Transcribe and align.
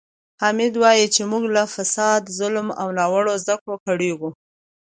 حامد 0.41 0.73
وایي 0.81 1.07
چې 1.15 1.21
موږ 1.31 1.43
له 1.55 1.63
فساد، 1.75 2.21
ظلم 2.37 2.67
او 2.81 2.87
ناوړه 2.97 3.33
زده 3.43 3.55
کړو 3.61 3.75
کړېږو. 3.85 4.29